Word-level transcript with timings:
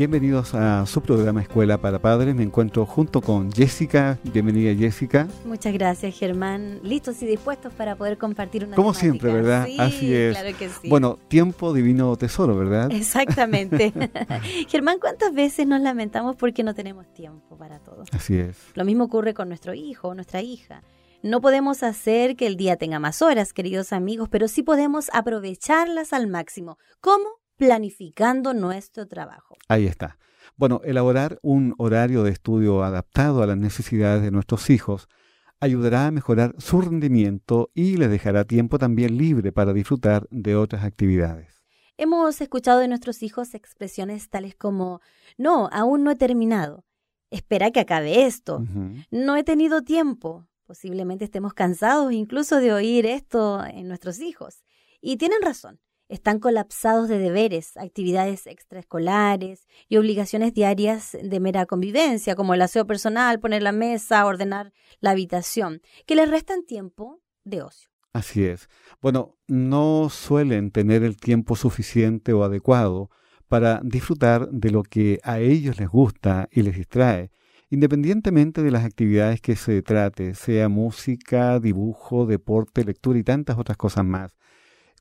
Bienvenidos 0.00 0.54
a 0.54 0.86
su 0.86 1.02
programa 1.02 1.42
Escuela 1.42 1.76
para 1.76 1.98
Padres. 1.98 2.34
Me 2.34 2.42
encuentro 2.42 2.86
junto 2.86 3.20
con 3.20 3.52
Jessica. 3.52 4.18
Bienvenida 4.24 4.74
Jessica. 4.74 5.28
Muchas 5.44 5.74
gracias 5.74 6.18
Germán. 6.18 6.80
Listos 6.82 7.20
y 7.20 7.26
dispuestos 7.26 7.70
para 7.74 7.96
poder 7.96 8.16
compartir 8.16 8.64
una 8.64 8.76
Como 8.76 8.94
siempre, 8.94 9.30
¿verdad? 9.30 9.66
Sí, 9.66 9.76
Así 9.78 10.14
es. 10.14 10.38
Claro 10.38 10.56
que 10.56 10.70
sí. 10.70 10.88
Bueno, 10.88 11.18
tiempo 11.28 11.74
divino 11.74 12.16
tesoro, 12.16 12.56
¿verdad? 12.56 12.90
Exactamente. 12.90 13.92
Germán, 14.68 15.00
¿cuántas 15.00 15.34
veces 15.34 15.66
nos 15.66 15.82
lamentamos 15.82 16.34
porque 16.34 16.62
no 16.62 16.74
tenemos 16.74 17.12
tiempo 17.12 17.58
para 17.58 17.78
todo? 17.80 18.04
Así 18.10 18.38
es. 18.38 18.56
Lo 18.72 18.86
mismo 18.86 19.04
ocurre 19.04 19.34
con 19.34 19.48
nuestro 19.48 19.74
hijo 19.74 20.08
o 20.08 20.14
nuestra 20.14 20.40
hija. 20.40 20.82
No 21.22 21.42
podemos 21.42 21.82
hacer 21.82 22.36
que 22.36 22.46
el 22.46 22.56
día 22.56 22.76
tenga 22.76 23.00
más 23.00 23.20
horas, 23.20 23.52
queridos 23.52 23.92
amigos, 23.92 24.30
pero 24.30 24.48
sí 24.48 24.62
podemos 24.62 25.10
aprovecharlas 25.12 26.14
al 26.14 26.26
máximo. 26.26 26.78
¿Cómo? 27.02 27.39
Planificando 27.60 28.54
nuestro 28.54 29.06
trabajo. 29.06 29.54
Ahí 29.68 29.84
está. 29.84 30.16
Bueno, 30.56 30.80
elaborar 30.82 31.38
un 31.42 31.74
horario 31.76 32.22
de 32.22 32.30
estudio 32.30 32.82
adaptado 32.82 33.42
a 33.42 33.46
las 33.46 33.58
necesidades 33.58 34.22
de 34.22 34.30
nuestros 34.30 34.70
hijos 34.70 35.08
ayudará 35.60 36.06
a 36.06 36.10
mejorar 36.10 36.54
su 36.56 36.80
rendimiento 36.80 37.70
y 37.74 37.98
les 37.98 38.10
dejará 38.10 38.44
tiempo 38.44 38.78
también 38.78 39.18
libre 39.18 39.52
para 39.52 39.74
disfrutar 39.74 40.26
de 40.30 40.56
otras 40.56 40.84
actividades. 40.84 41.62
Hemos 41.98 42.40
escuchado 42.40 42.80
de 42.80 42.88
nuestros 42.88 43.22
hijos 43.22 43.52
expresiones 43.52 44.30
tales 44.30 44.54
como, 44.54 45.02
no, 45.36 45.68
aún 45.70 46.02
no 46.02 46.12
he 46.12 46.16
terminado, 46.16 46.86
espera 47.30 47.70
que 47.72 47.80
acabe 47.80 48.24
esto, 48.24 48.56
uh 48.56 48.62
-huh. 48.62 49.06
no 49.10 49.36
he 49.36 49.44
tenido 49.44 49.82
tiempo, 49.82 50.48
posiblemente 50.64 51.26
estemos 51.26 51.52
cansados 51.52 52.10
incluso 52.14 52.56
de 52.56 52.72
oír 52.72 53.04
esto 53.04 53.62
en 53.66 53.86
nuestros 53.86 54.18
hijos. 54.20 54.62
Y 55.02 55.18
tienen 55.18 55.42
razón 55.42 55.78
están 56.10 56.40
colapsados 56.40 57.08
de 57.08 57.18
deberes, 57.18 57.76
actividades 57.76 58.46
extraescolares 58.46 59.66
y 59.88 59.96
obligaciones 59.96 60.52
diarias 60.52 61.16
de 61.22 61.40
mera 61.40 61.66
convivencia, 61.66 62.34
como 62.34 62.52
el 62.52 62.62
aseo 62.62 62.86
personal, 62.86 63.38
poner 63.38 63.62
la 63.62 63.72
mesa, 63.72 64.26
ordenar 64.26 64.72
la 64.98 65.12
habitación, 65.12 65.80
que 66.06 66.16
les 66.16 66.28
restan 66.28 66.66
tiempo 66.66 67.20
de 67.44 67.62
ocio. 67.62 67.88
Así 68.12 68.44
es. 68.44 68.68
Bueno, 69.00 69.36
no 69.46 70.08
suelen 70.10 70.72
tener 70.72 71.04
el 71.04 71.16
tiempo 71.16 71.54
suficiente 71.54 72.32
o 72.32 72.42
adecuado 72.42 73.08
para 73.46 73.80
disfrutar 73.84 74.48
de 74.50 74.70
lo 74.70 74.82
que 74.82 75.20
a 75.22 75.38
ellos 75.38 75.78
les 75.78 75.88
gusta 75.88 76.48
y 76.50 76.62
les 76.62 76.76
distrae, 76.76 77.30
independientemente 77.68 78.62
de 78.62 78.72
las 78.72 78.84
actividades 78.84 79.40
que 79.40 79.54
se 79.54 79.80
trate, 79.82 80.34
sea 80.34 80.68
música, 80.68 81.60
dibujo, 81.60 82.26
deporte, 82.26 82.84
lectura 82.84 83.18
y 83.20 83.22
tantas 83.22 83.58
otras 83.58 83.76
cosas 83.76 84.04
más. 84.04 84.36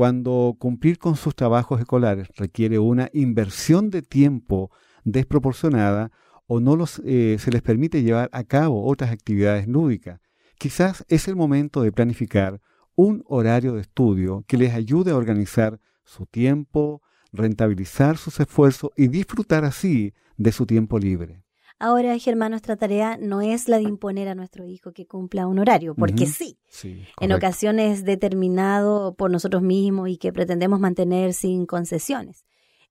Cuando 0.00 0.56
cumplir 0.58 0.98
con 0.98 1.14
sus 1.14 1.34
trabajos 1.34 1.78
escolares 1.78 2.28
requiere 2.34 2.78
una 2.78 3.10
inversión 3.12 3.90
de 3.90 4.00
tiempo 4.00 4.70
desproporcionada 5.04 6.10
o 6.46 6.58
no 6.58 6.78
eh, 7.04 7.36
se 7.38 7.50
les 7.50 7.60
permite 7.60 8.02
llevar 8.02 8.30
a 8.32 8.44
cabo 8.44 8.86
otras 8.86 9.10
actividades 9.10 9.68
lúdicas, 9.68 10.22
quizás 10.56 11.04
es 11.08 11.28
el 11.28 11.36
momento 11.36 11.82
de 11.82 11.92
planificar 11.92 12.62
un 12.94 13.22
horario 13.26 13.74
de 13.74 13.82
estudio 13.82 14.42
que 14.48 14.56
les 14.56 14.72
ayude 14.72 15.10
a 15.10 15.16
organizar 15.16 15.78
su 16.02 16.24
tiempo, 16.24 17.02
rentabilizar 17.30 18.16
sus 18.16 18.40
esfuerzos 18.40 18.92
y 18.96 19.08
disfrutar 19.08 19.66
así 19.66 20.14
de 20.38 20.52
su 20.52 20.64
tiempo 20.64 20.98
libre. 20.98 21.44
Ahora, 21.82 22.18
Germán, 22.18 22.50
nuestra 22.50 22.76
tarea 22.76 23.16
no 23.18 23.40
es 23.40 23.66
la 23.66 23.78
de 23.78 23.84
imponer 23.84 24.28
a 24.28 24.34
nuestro 24.34 24.66
hijo 24.66 24.92
que 24.92 25.06
cumpla 25.06 25.46
un 25.46 25.58
horario, 25.58 25.94
porque 25.94 26.24
uh 26.24 26.26
-huh. 26.26 26.32
sí, 26.32 26.58
sí 26.68 27.06
en 27.18 27.32
ocasiones 27.32 28.04
determinado 28.04 29.14
por 29.14 29.30
nosotros 29.30 29.62
mismos 29.62 30.10
y 30.10 30.18
que 30.18 30.30
pretendemos 30.30 30.78
mantener 30.78 31.32
sin 31.32 31.64
concesiones. 31.64 32.44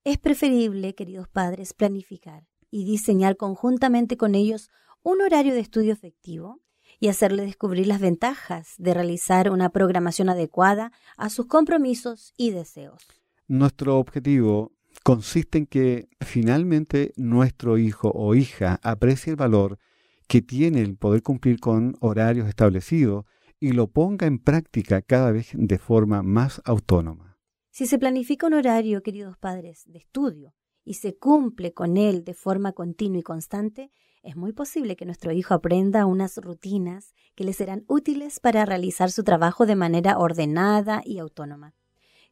Es 0.04 0.18
preferible, 0.18 0.96
queridos 0.96 1.28
padres, 1.28 1.76
planificar 1.76 2.48
y 2.72 2.84
diseñar 2.84 3.38
conjuntamente 3.38 4.18
con 4.18 4.34
ellos 4.34 4.72
un 5.04 5.22
horario 5.22 5.54
de 5.54 5.60
estudio 5.60 5.94
efectivo 5.94 6.60
y 7.00 7.10
hacerle 7.10 7.46
descubrir 7.46 7.86
las 7.86 8.02
ventajas 8.02 8.74
de 8.80 8.96
realizar 8.96 9.52
una 9.52 9.70
programación 9.70 10.30
adecuada 10.30 10.92
a 11.16 11.30
sus 11.30 11.46
compromisos 11.46 12.34
y 12.38 12.50
deseos. 12.50 13.06
Nuestro 13.48 14.00
objetivo 14.00 14.72
consiste 15.04 15.58
en 15.58 15.66
que 15.66 16.10
finalmente 16.22 17.14
nuestro 17.16 17.78
hijo 17.78 18.12
o 18.14 18.36
hija 18.36 18.80
aprecie 18.84 19.32
el 19.32 19.38
valor 19.38 19.80
que 20.28 20.42
tiene 20.42 20.82
el 20.82 20.96
poder 20.96 21.24
cumplir 21.24 21.60
con 21.60 21.96
horarios 22.00 22.48
establecidos 22.48 23.26
y 23.60 23.72
lo 23.72 23.88
ponga 23.88 24.28
en 24.28 24.40
práctica 24.40 25.02
cada 25.02 25.32
vez 25.32 25.50
de 25.54 25.78
forma 25.80 26.22
más 26.22 26.62
autónoma. 26.66 27.38
Si 27.72 27.88
se 27.88 28.00
planifica 28.00 28.48
un 28.48 28.54
horario, 28.54 29.02
queridos 29.02 29.38
padres, 29.38 29.84
de 29.88 30.00
estudio 30.00 30.54
y 30.84 30.96
se 30.96 31.18
cumple 31.18 31.74
con 31.74 31.98
él 31.98 32.24
de 32.24 32.34
forma 32.34 32.74
continua 32.74 33.20
y 33.20 33.24
constante, 33.24 33.92
es 34.22 34.36
muy 34.36 34.54
posible 34.54 34.96
que 34.96 35.06
nuestro 35.06 35.32
hijo 35.32 35.54
aprenda 35.54 36.06
unas 36.06 36.38
rutinas 36.38 37.14
que 37.36 37.44
le 37.44 37.54
serán 37.54 37.86
útiles 37.88 38.40
para 38.40 38.66
realizar 38.66 39.12
su 39.12 39.24
trabajo 39.24 39.66
de 39.66 39.76
manera 39.76 40.18
ordenada 40.18 41.02
y 41.06 41.20
autónoma 41.20 41.74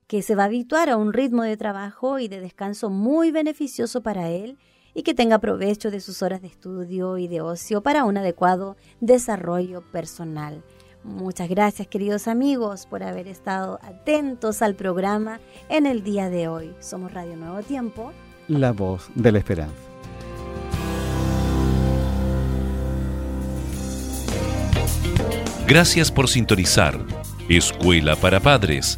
que 0.08 0.22
se 0.22 0.36
va 0.36 0.44
a 0.44 0.46
habituar 0.46 0.90
a 0.90 0.98
un 0.98 1.14
ritmo 1.14 1.44
de 1.44 1.58
trabajo 1.58 2.18
y 2.20 2.30
de 2.30 2.40
descanso 2.40 2.90
muy 2.90 3.32
beneficioso 3.32 4.02
para 4.02 4.30
él 4.30 4.58
y 4.94 5.04
que 5.04 5.14
tenga 5.14 5.40
provecho 5.40 5.92
de 5.92 6.00
sus 6.00 6.22
horas 6.22 6.42
de 6.42 6.48
estudio 6.48 7.18
y 7.18 7.28
de 7.28 7.42
ocio 7.42 7.84
para 7.84 8.06
un 8.06 8.18
adecuado 8.18 8.78
desarrollo 9.02 9.82
personal. 9.92 10.64
Muchas 11.04 11.50
gracias 11.50 11.88
queridos 11.88 12.28
amigos 12.28 12.88
por 12.88 13.04
haber 13.04 13.28
estado 13.28 13.80
atentos 13.84 14.62
al 14.62 14.76
programa 14.76 15.40
en 15.70 15.86
el 15.86 16.04
día 16.04 16.30
de 16.30 16.48
hoy. 16.48 16.74
Somos 16.80 17.14
Radio 17.14 17.36
Nuevo 17.36 17.62
Tiempo. 17.62 18.12
La 18.48 18.72
voz 18.72 19.10
de 19.14 19.32
la 19.34 19.40
esperanza. 19.40 19.76
Gracias 25.68 26.12
por 26.12 26.30
sintonizar. 26.30 26.98
Escuela 27.50 28.16
para 28.16 28.40
Padres 28.40 28.98